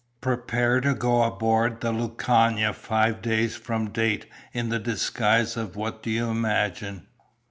"Prepare 0.19 0.81
to 0.81 0.95
go 0.95 1.21
aboard 1.21 1.81
the 1.81 1.91
Lucania 1.93 2.73
five 2.73 3.21
days 3.21 3.55
from 3.55 3.91
date 3.91 4.25
in 4.51 4.69
the 4.69 4.79
disguise 4.79 5.55
of 5.55 5.75
what 5.75 6.01
do 6.01 6.09
you 6.09 6.27
imagine?" 6.31 7.05